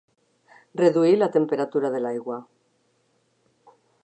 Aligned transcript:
Reduir 0.81 1.19
la 1.19 1.29
temperatura 1.37 1.93
de 1.97 2.01
l'aigua. 2.07 2.41